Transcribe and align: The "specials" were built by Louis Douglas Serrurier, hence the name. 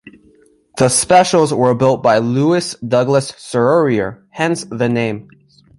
The 0.79 0.89
"specials" 0.89 1.53
were 1.53 1.75
built 1.75 2.01
by 2.01 2.17
Louis 2.17 2.73
Douglas 2.77 3.33
Serrurier, 3.33 4.23
hence 4.31 4.63
the 4.63 4.89
name. 4.89 5.27